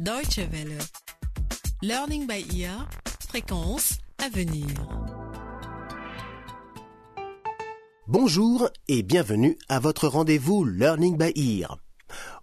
[0.00, 0.78] Deutsche Welle.
[1.82, 2.88] Learning by ear.
[3.28, 4.68] Fréquence à venir.
[8.06, 11.78] Bonjour et bienvenue à votre rendez-vous Learning by Ear.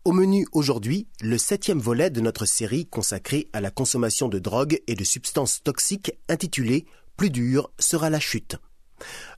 [0.04, 4.82] Au menu aujourd'hui, le septième volet de notre série consacrée à la consommation de drogues
[4.88, 6.86] et de substances toxiques intitulé
[7.16, 8.58] Plus dur sera la chute.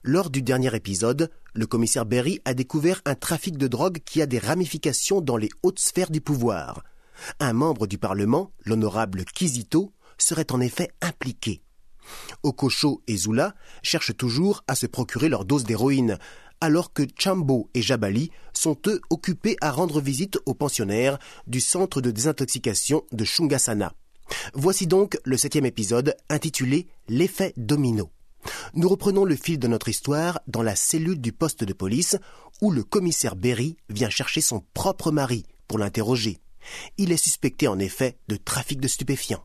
[0.02, 4.26] Lors du dernier épisode, le commissaire Berry a découvert un trafic de drogue qui a
[4.26, 6.82] des ramifications dans les hautes sphères du pouvoir.
[7.40, 11.62] Un membre du Parlement, l'honorable Kizito, serait en effet impliqué.
[12.42, 16.18] Okocho et Zula cherchent toujours à se procurer leur dose d'héroïne,
[16.60, 22.00] alors que Chambo et Jabali sont eux occupés à rendre visite aux pensionnaires du centre
[22.00, 23.92] de désintoxication de Shungasana.
[24.54, 28.10] Voici donc le septième épisode intitulé L'effet domino.
[28.74, 32.16] Nous reprenons le fil de notre histoire dans la cellule du poste de police
[32.60, 36.38] où le commissaire Berry vient chercher son propre mari pour l'interroger.
[36.96, 39.44] Il est suspecté en effet de trafic de stupéfiants.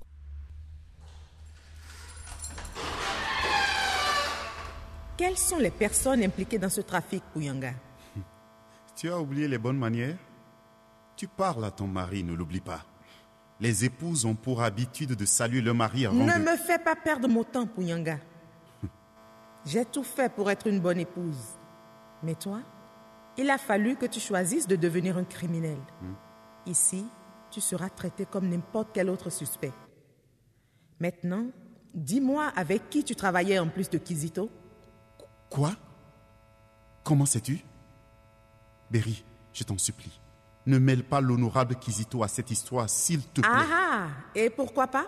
[5.17, 7.73] Quelles sont les personnes impliquées dans ce trafic, Pouyanga
[8.95, 10.17] Tu as oublié les bonnes manières?
[11.16, 12.83] Tu parles à ton mari, ne l'oublie pas.
[13.59, 16.39] Les épouses ont pour habitude de saluer le mari avant Ne de...
[16.39, 18.17] me fais pas perdre mon temps, Pouyanga.
[19.66, 21.59] J'ai tout fait pour être une bonne épouse.
[22.23, 22.61] Mais toi,
[23.38, 25.78] il a fallu que tu choisisses de devenir un criminel.
[26.66, 27.06] Ici,
[27.52, 29.72] tu seras traité comme n'importe quel autre suspect.
[31.00, 31.47] Maintenant,
[31.94, 34.50] dis-moi avec qui tu travaillais en plus de Kizito
[35.50, 35.72] Quoi?
[37.03, 37.64] Comment sais-tu?
[38.89, 40.20] Berry, je t'en supplie,
[40.66, 43.50] ne mêle pas l'honorable Kizito à cette histoire, s'il te plaît.
[43.52, 45.08] Ah ah Et pourquoi pas?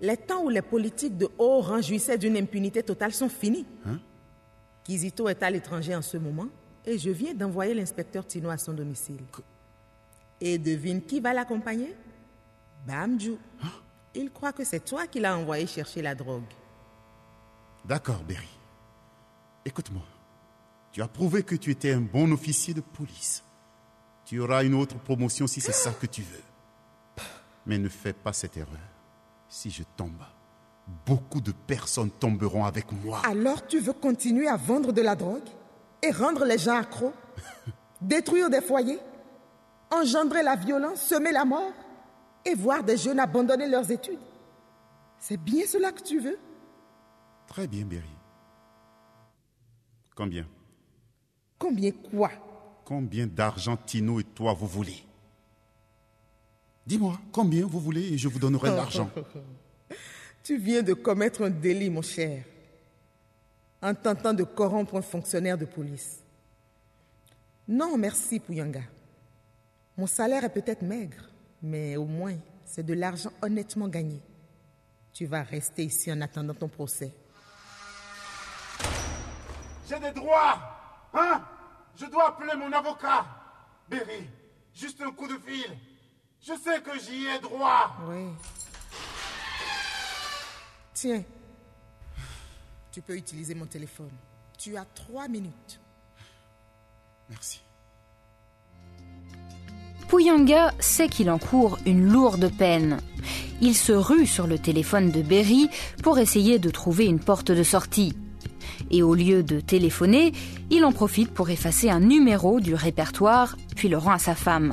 [0.00, 3.66] Les temps où les politiques de haut rang jouissaient d'une impunité totale sont finis.
[3.86, 3.98] Hein?
[4.84, 6.48] Kizito est à l'étranger en ce moment
[6.84, 9.18] et je viens d'envoyer l'inspecteur Tino à son domicile.
[10.40, 11.94] Et devine qui va l'accompagner?
[12.86, 13.36] Bamju.
[14.14, 16.42] Il croit que c'est toi qui l'as envoyé chercher la drogue.
[17.84, 18.48] D'accord, Berry.
[19.64, 20.02] Écoute-moi.
[20.92, 23.44] Tu as prouvé que tu étais un bon officier de police.
[24.24, 26.42] Tu auras une autre promotion si c'est ça que tu veux.
[27.66, 28.76] Mais ne fais pas cette erreur.
[29.48, 30.22] Si je tombe,
[31.06, 33.20] beaucoup de personnes tomberont avec moi.
[33.24, 35.48] Alors tu veux continuer à vendre de la drogue
[36.02, 37.12] et rendre les gens accros?
[38.00, 38.98] Détruire des foyers?
[39.90, 41.72] Engendrer la violence, semer la mort
[42.44, 44.18] et voir des jeunes abandonner leurs études
[45.18, 46.38] C'est bien cela que tu veux?
[47.46, 48.04] Très bien, Berry.
[50.14, 50.46] Combien?
[51.58, 52.30] Combien quoi?
[52.84, 55.04] Combien d'argent Tino et toi vous voulez?
[56.86, 59.10] Dis-moi, combien vous voulez et je vous donnerai l'argent.
[60.42, 62.44] Tu viens de commettre un délit, mon cher,
[63.82, 66.22] en tentant de corrompre un fonctionnaire de police.
[67.66, 68.80] Non, merci, Pouyanga.
[69.98, 71.24] Mon salaire est peut-être maigre,
[71.60, 74.22] mais au moins, c'est de l'argent honnêtement gagné.
[75.12, 77.12] Tu vas rester ici en attendant ton procès.
[79.88, 80.76] J'ai des droits
[81.12, 81.44] Hein?
[81.96, 83.26] Je dois appeler mon avocat
[83.88, 84.28] Berry,
[84.72, 85.76] juste un coup de fil.
[86.40, 88.28] Je sais que j'y ai droit Oui.
[90.94, 91.24] Tiens,
[92.92, 94.12] tu peux utiliser mon téléphone.
[94.56, 95.80] Tu as trois minutes.
[97.28, 97.62] Merci.
[100.08, 102.96] Pouyanga sait qu'il encourt une lourde peine.
[103.60, 105.68] Il se rue sur le téléphone de Berry
[106.02, 108.14] pour essayer de trouver une porte de sortie.
[108.90, 110.32] Et au lieu de téléphoner,
[110.70, 114.72] il en profite pour effacer un numéro du répertoire, puis le rend à sa femme.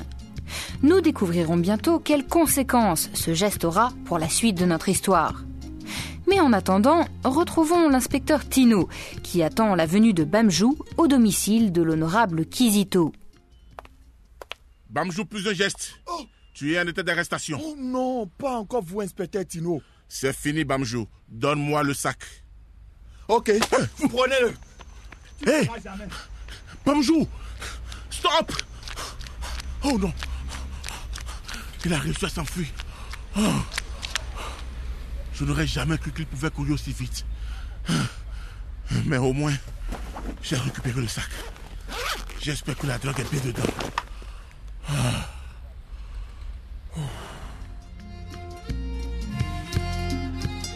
[0.84, 5.44] Nous découvrirons bientôt quelles conséquences ce geste aura pour la suite de notre histoire.
[6.28, 8.88] Mais en attendant, retrouvons l'inspecteur Tino,
[9.22, 13.12] qui attend la venue de Bamjou au domicile de l'honorable Kizito.
[14.96, 16.00] Bamjou, plus un geste.
[16.54, 17.60] Tu es en état d'arrestation.
[17.62, 19.84] Oh non, pas encore vous, inspecteur Tino.
[20.08, 21.06] C'est fini, Bamjou.
[21.28, 22.24] Donne-moi le sac.
[23.28, 23.52] Ok,
[24.10, 24.54] prenez-le.
[25.46, 25.70] Hé
[26.86, 27.28] Bamjou
[28.10, 28.54] Stop
[29.84, 30.14] Oh non
[31.84, 32.68] Il a réussi à s'enfuir.
[33.38, 33.42] Oh.
[35.34, 37.26] Je n'aurais jamais cru qu'il pouvait courir aussi vite.
[39.06, 39.56] Mais au moins,
[40.42, 41.30] j'ai récupéré le sac.
[42.42, 43.85] J'espère que la drogue est bien dedans.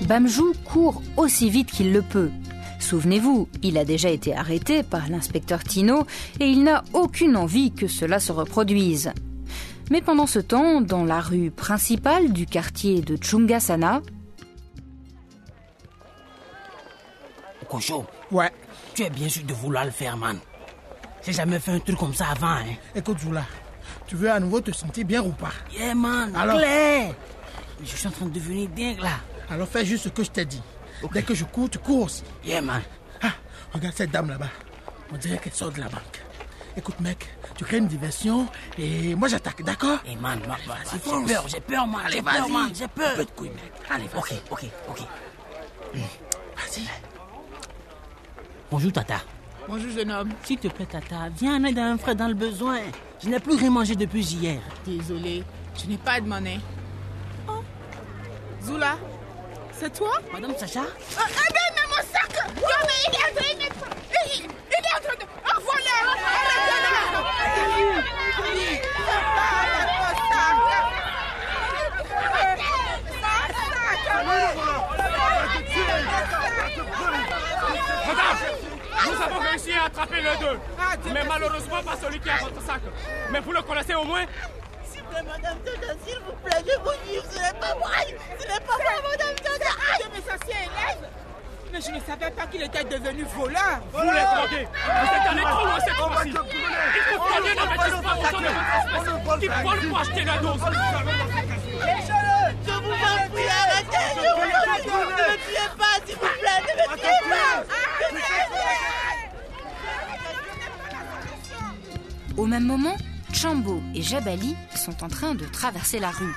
[0.10, 2.32] Bamjou court aussi vite qu'il le peut.
[2.80, 6.08] Souvenez-vous, il a déjà été arrêté par l'inspecteur Tino
[6.40, 9.12] et il n'a aucune envie que cela se reproduise.
[9.92, 14.02] Mais pendant ce temps, dans la rue principale du quartier de Chungasana,
[17.70, 18.52] Cocho, Ouais.
[18.96, 20.40] tu es bien sûr de vouloir le faire, man.
[21.24, 22.66] J'ai jamais fait un truc comme ça avant, hein.
[22.96, 23.46] Écoute, Zula,
[24.08, 25.52] Tu veux à nouveau te sentir bien ou pas?
[25.72, 26.58] Yeah, man, Alors?
[26.58, 27.14] clair.
[27.84, 29.20] Je suis en train de devenir dingue là.
[29.51, 30.62] Alors fais juste ce que je t'ai dit.
[31.13, 32.24] Dès que je cours, tu cours aussi.
[32.46, 32.81] Yeah, man.
[33.22, 33.31] Ah,
[33.74, 34.50] regarde cette dame là-bas.
[35.12, 36.22] On dirait qu'elle sort de la banque.
[36.78, 38.48] Écoute, mec, tu crées une diversion
[38.78, 40.00] et moi j'attaque, d'accord?
[40.06, 42.01] Hey, man, man, man, Vas-y, j'ai peur, j'ai peur, man.
[42.06, 42.51] Allez, J'ai peur, vas-y.
[42.51, 43.12] man, j'ai peur.
[43.12, 43.72] Un peu de couille, mec.
[43.90, 44.19] Allez, vas-y.
[44.19, 45.00] Ok, ok, ok.
[45.96, 46.81] Vas-y.
[48.72, 49.22] Bonjour, Tata.
[49.68, 50.30] Bonjour, jeune homme.
[50.44, 52.78] S'il te plaît, Tata, viens en aide à un frère dans le besoin.
[53.22, 54.62] Je n'ai plus rien mangé depuis hier.
[54.86, 55.44] Désolé,
[55.75, 56.60] je n'ai pas de monnaie.
[57.48, 57.62] Oh,
[58.63, 58.98] Zula,
[59.80, 63.36] c'est toi Madame Sacha Ah, ah, mais, mais mon sac Non, mais il est en
[63.36, 63.68] train de...
[64.26, 65.26] Il, il est en train de...
[65.46, 67.00] Oh, voilà
[78.08, 78.38] Madame,
[79.08, 80.60] nous avons réussi à attraper les deux.
[81.14, 82.82] Mais malheureusement pas celui qui a votre sac.
[83.32, 84.25] Mais vous le connaissez au moins
[85.10, 87.90] plaît, madame Dada, s'il vous plaît, je vous dis, ce n'est pas moi.
[88.40, 89.72] Ce n'est pas moi, madame Dada.
[89.94, 90.06] Aïe.
[90.14, 91.04] Mais ça, c'est élève
[91.74, 94.68] Mais je ne savais pas qu'il était devenu voleur Vous droguez.
[94.68, 96.30] Vous êtes allé trop loin cette fois-ci.
[96.30, 96.34] Il
[97.04, 100.62] faut prendre un avertissement au sein de votre espèce qui vole pour acheter la dose.
[102.62, 104.08] Je vous en prie, arrêtez.
[104.16, 104.90] Je vous en prie.
[104.90, 106.60] Ne me tuez pas, s'il vous plaît.
[106.62, 107.52] Ne me tuez pas.
[108.02, 108.46] Ne me tuez
[112.38, 112.96] Au même moment,
[113.41, 116.36] Chambo et Jabali sont en train de traverser la rue.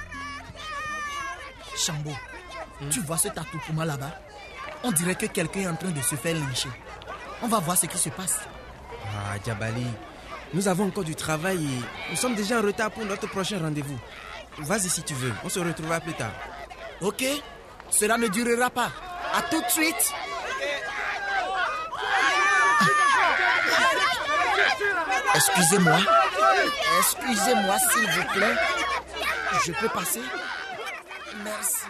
[1.77, 2.13] Chambo,
[2.91, 4.13] tu vois cet attroupement là-bas?
[4.85, 6.69] On dirait que quelqu'un est en train de se faire lyncher.
[7.43, 8.39] On va voir ce qui se passe.
[9.05, 9.85] Ah, Djabali,
[10.55, 13.99] nous avons encore du travail et nous sommes déjà en retard pour notre prochain rendez-vous.
[14.59, 16.33] Vas-y si tu veux, on se retrouvera plus tard.
[17.01, 17.25] Ok,
[17.91, 18.93] cela ne durera pas.
[19.35, 20.13] À tout de suite.
[25.35, 25.99] Excusez-moi.
[26.99, 28.57] Excusez-moi, s'il vous plaît.
[29.67, 30.21] Je peux passer?
[31.45, 31.87] Merci.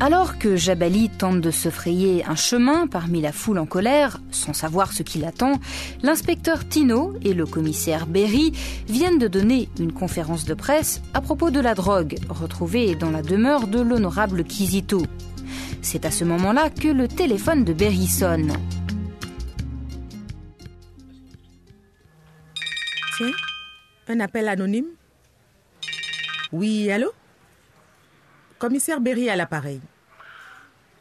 [0.00, 4.52] Alors que Jabali tente de se frayer un chemin parmi la foule en colère, sans
[4.52, 5.60] savoir ce qui l'attend,
[6.02, 8.52] l'inspecteur Tino et le commissaire Berry
[8.88, 13.22] viennent de donner une conférence de presse à propos de la drogue retrouvée dans la
[13.22, 15.02] demeure de l'honorable Kizito.
[15.82, 18.54] C'est à ce moment-là que le téléphone de Berry sonne.
[24.08, 24.88] Un appel anonyme
[26.52, 27.12] Oui, allô?
[28.58, 29.80] Commissaire Berry à l'appareil.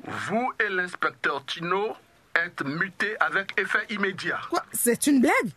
[0.06, 1.96] Vous et l'inspecteur Tino
[2.36, 4.40] êtes mutés avec effet immédiat.
[4.50, 4.64] Quoi?
[4.72, 5.52] C'est une blague?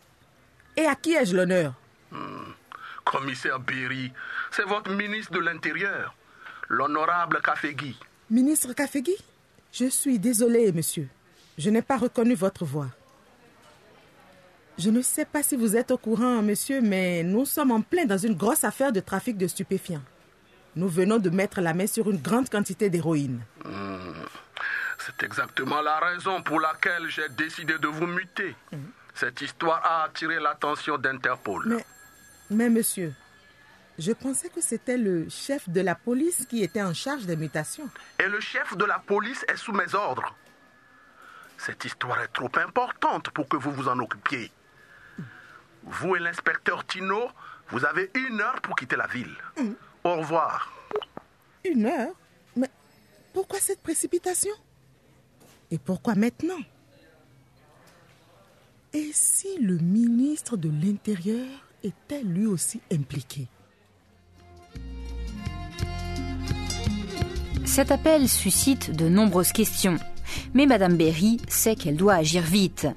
[0.77, 1.73] Et à qui ai-je l'honneur?
[3.03, 4.11] Commissaire Berry,
[4.51, 6.15] c'est votre ministre de l'Intérieur,
[6.69, 7.97] l'honorable Kafegui.
[8.29, 9.15] Ministre Kafegui?
[9.71, 11.07] Je suis désolé, monsieur.
[11.57, 12.87] Je n'ai pas reconnu votre voix.
[14.77, 18.05] Je ne sais pas si vous êtes au courant, monsieur, mais nous sommes en plein
[18.05, 20.01] dans une grosse affaire de trafic de stupéfiants.
[20.75, 23.39] Nous venons de mettre la main sur une grande quantité d'héroïne.
[23.63, 24.13] Hmm,
[24.99, 28.53] C'est exactement la raison pour laquelle j'ai décidé de vous muter.
[29.13, 31.63] Cette histoire a attiré l'attention d'Interpol.
[31.67, 31.85] Mais,
[32.49, 33.13] mais monsieur,
[33.97, 37.87] je pensais que c'était le chef de la police qui était en charge des mutations.
[38.19, 40.35] Et le chef de la police est sous mes ordres.
[41.57, 44.51] Cette histoire est trop importante pour que vous vous en occupiez.
[45.85, 47.29] Vous et l'inspecteur Tino,
[47.69, 49.35] vous avez une heure pour quitter la ville.
[50.03, 50.73] Au revoir.
[51.63, 52.13] Une heure?
[52.55, 52.69] Mais
[53.33, 54.53] pourquoi cette précipitation?
[55.71, 56.59] Et pourquoi maintenant?
[58.93, 61.47] Et si le ministre de l'Intérieur
[61.83, 63.47] était lui aussi impliqué?
[67.65, 69.97] Cet appel suscite de nombreuses questions,
[70.53, 72.87] mais Madame Berry sait qu'elle doit agir vite.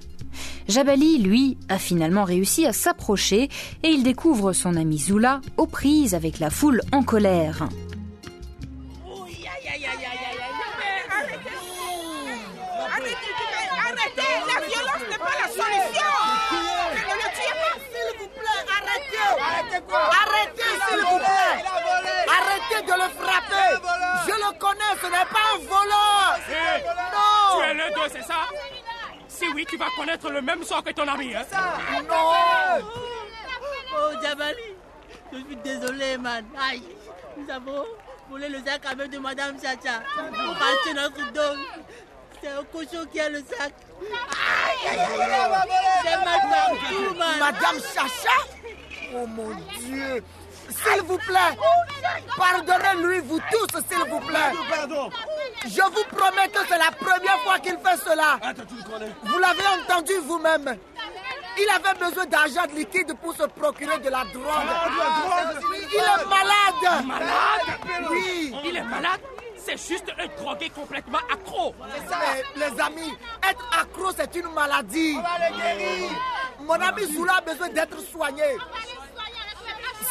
[0.68, 3.48] Jabali, lui, a finalement réussi à s'approcher
[3.82, 7.68] et il découvre son ami Zula aux prises avec la foule en colère.
[20.20, 21.56] Arrêtez le S'il vous plaît,
[22.28, 23.70] arrêtez de le frapper
[24.26, 26.38] Je le connais, ce n'est pas un voleur
[27.12, 28.40] Non Tu es les deux, c'est ça
[29.38, 31.32] Si oui, tu vas connaître le même sort que ton ami.
[31.34, 31.44] Hein?
[32.08, 32.84] Non
[33.96, 34.74] Oh, Jabali,
[35.32, 36.44] je suis désolé, man.
[36.60, 36.82] Aïe,
[37.36, 37.84] nous avons
[38.28, 41.58] volé le sac à main de Madame Chacha pour acheter notre dose.
[42.40, 43.72] C'est un cochon qui a le sac.
[44.02, 45.30] Aïe, aïe, aïe,
[46.04, 47.38] aïe.
[47.38, 48.38] Madame Chacha?
[49.14, 50.22] Oh mon Dieu
[50.68, 51.56] S'il vous plaît
[52.36, 55.10] Pardonnez-lui, vous tous, s'il vous plaît Pardon
[55.64, 58.38] Je vous promets que c'est la première fois qu'il fait cela
[59.24, 60.76] Vous l'avez entendu vous-même
[61.58, 64.46] Il avait besoin d'argent liquide pour se procurer de la drogue.
[64.46, 65.52] Ah,
[65.92, 67.06] Il est malade.
[67.06, 68.54] Malade Oui.
[68.64, 69.20] Il est malade
[69.56, 71.74] C'est juste un drogué complètement accro.
[71.80, 73.12] Mais les amis,
[73.48, 75.18] être accro, c'est une maladie.
[76.60, 78.56] Mon ami Zoula a besoin d'être soigné.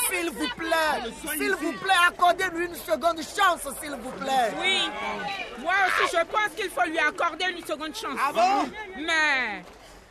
[0.10, 4.54] S'il vous plaît, s'il vous plaît, accordez-lui une seconde chance, s'il vous plaît.
[4.62, 4.90] Oui,
[5.60, 8.18] moi aussi je pense qu'il faut lui accorder une seconde chance.
[8.20, 8.70] Ah bon?
[8.98, 9.64] Mais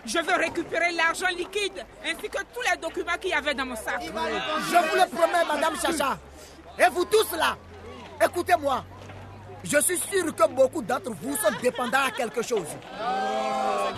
[0.04, 3.76] je veux récupérer l'argent liquide ainsi que tous les documents qu'il y avait dans mon
[3.76, 4.00] sac.
[4.02, 6.18] Je vous le promets, Madame Chacha.
[6.78, 7.56] Et vous tous là,
[8.22, 8.84] écoutez-moi.
[9.64, 12.68] Je suis sûr que beaucoup d'entre vous sont dépendants à quelque chose.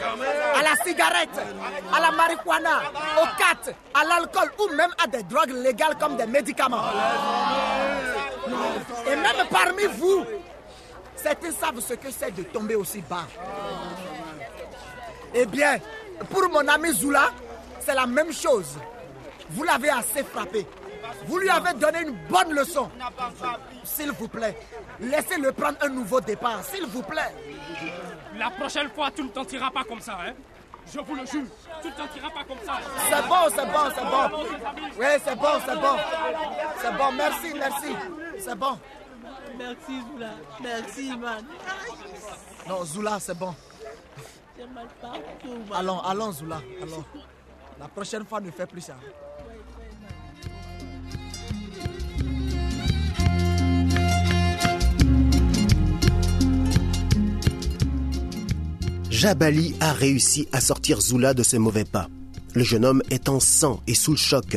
[0.01, 1.41] À la cigarette,
[1.93, 2.83] à la marijuana,
[3.21, 6.85] au cat, à l'alcool ou même à des drogues légales comme des médicaments.
[9.07, 10.25] Et même parmi vous,
[11.17, 13.27] certains savent ce que c'est de tomber aussi bas.
[15.35, 15.79] Eh bien,
[16.31, 17.31] pour mon ami Zoula,
[17.81, 18.77] c'est la même chose.
[19.51, 20.67] Vous l'avez assez frappé.
[21.27, 22.91] Vous lui avez donné une bonne leçon.
[23.85, 24.57] S'il vous plaît,
[25.01, 27.35] laissez-le prendre un nouveau départ, s'il vous plaît.
[28.37, 30.33] La prochaine fois, tu ne t'en tireras pas comme ça, hein
[30.93, 31.45] Je vous le jure,
[31.83, 32.79] tu ne t'en tireras pas comme ça.
[33.09, 34.45] C'est bon, c'est bon, c'est bon.
[34.99, 35.97] Oui, c'est bon, c'est bon.
[36.81, 37.97] C'est bon, merci, merci.
[38.39, 38.79] C'est bon.
[39.59, 40.31] Merci, Zoula.
[40.63, 41.45] Merci, man.
[42.69, 43.55] Non, Zoula, c'est bon.
[44.57, 45.79] J'ai mal partout, man.
[45.79, 47.05] Allons, allons, Zoula, allons.
[47.81, 48.95] La prochaine fois, ne fais plus ça.
[59.19, 62.09] Jabali a réussi à sortir Zoula de ce mauvais pas.
[62.55, 64.57] Le jeune homme est en sang et sous le choc.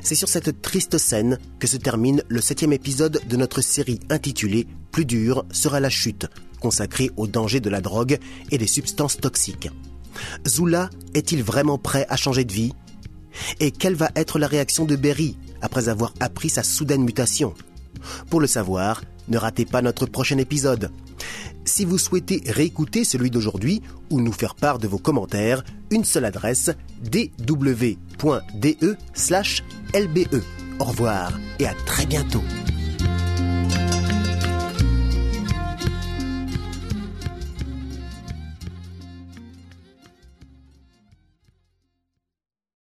[0.00, 4.68] C'est sur cette triste scène que se termine le septième épisode de notre série intitulée
[4.92, 6.28] Plus dur sera la chute,
[6.60, 8.20] consacrée au danger de la drogue
[8.52, 9.70] et des substances toxiques.
[10.46, 12.74] Zoula est-il vraiment prêt à changer de vie?
[13.58, 17.54] Et quelle va être la réaction de Berry après avoir appris sa soudaine mutation?
[18.30, 20.92] Pour le savoir, ne ratez pas notre prochain épisode.
[21.76, 26.24] Si vous souhaitez réécouter celui d'aujourd'hui ou nous faire part de vos commentaires, une seule
[26.24, 26.70] adresse
[27.02, 27.76] dw.de/lbe.
[30.80, 32.40] Au revoir et à très bientôt.